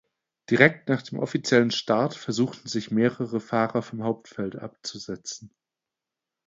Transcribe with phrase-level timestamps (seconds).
[0.49, 5.53] Direkt nach dem offiziellen Start versuchten sich mehrere Fahrer vom Hauptfeld abzusetzen.